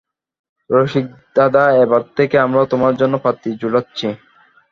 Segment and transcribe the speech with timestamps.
[0.69, 4.07] রসিকদাদা, এবার থেকে আমরাও তোমার জন্যে পাত্রী জোটাচ্ছি।